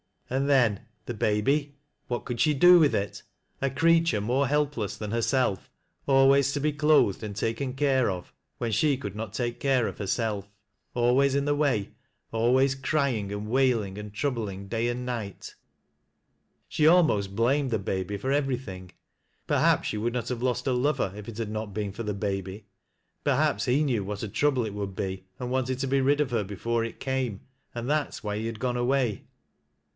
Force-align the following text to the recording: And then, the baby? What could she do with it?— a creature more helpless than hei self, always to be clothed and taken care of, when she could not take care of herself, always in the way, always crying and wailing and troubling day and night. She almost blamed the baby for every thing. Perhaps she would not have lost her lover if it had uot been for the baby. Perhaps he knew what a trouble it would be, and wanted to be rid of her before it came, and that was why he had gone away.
And 0.31 0.49
then, 0.49 0.87
the 1.05 1.13
baby? 1.13 1.75
What 2.07 2.23
could 2.25 2.39
she 2.39 2.55
do 2.55 2.79
with 2.79 2.95
it?— 2.95 3.21
a 3.61 3.69
creature 3.69 4.21
more 4.21 4.47
helpless 4.47 4.97
than 4.97 5.11
hei 5.11 5.19
self, 5.19 5.69
always 6.07 6.53
to 6.53 6.59
be 6.59 6.71
clothed 6.71 7.21
and 7.21 7.35
taken 7.35 7.73
care 7.73 8.09
of, 8.09 8.33
when 8.57 8.71
she 8.71 8.97
could 8.97 9.15
not 9.15 9.33
take 9.33 9.59
care 9.59 9.87
of 9.87 9.97
herself, 9.99 10.49
always 10.95 11.35
in 11.35 11.43
the 11.45 11.53
way, 11.53 11.91
always 12.31 12.73
crying 12.73 13.31
and 13.31 13.47
wailing 13.47 13.97
and 13.97 14.13
troubling 14.13 14.67
day 14.69 14.87
and 14.87 15.05
night. 15.05 15.53
She 16.67 16.87
almost 16.87 17.35
blamed 17.35 17.69
the 17.69 17.77
baby 17.77 18.17
for 18.17 18.31
every 18.31 18.57
thing. 18.57 18.93
Perhaps 19.45 19.89
she 19.89 19.97
would 19.97 20.13
not 20.13 20.29
have 20.29 20.41
lost 20.41 20.65
her 20.65 20.71
lover 20.71 21.11
if 21.13 21.27
it 21.27 21.37
had 21.37 21.51
uot 21.51 21.73
been 21.73 21.91
for 21.91 22.03
the 22.03 22.15
baby. 22.15 22.65
Perhaps 23.25 23.65
he 23.65 23.83
knew 23.83 24.03
what 24.05 24.23
a 24.23 24.29
trouble 24.29 24.65
it 24.65 24.73
would 24.73 24.95
be, 24.95 25.25
and 25.39 25.51
wanted 25.51 25.77
to 25.79 25.87
be 25.87 26.01
rid 26.01 26.21
of 26.21 26.31
her 26.31 26.43
before 26.45 26.83
it 26.85 27.01
came, 27.01 27.41
and 27.75 27.87
that 27.89 28.07
was 28.07 28.23
why 28.23 28.37
he 28.39 28.47
had 28.47 28.61
gone 28.61 28.77
away. 28.77 29.25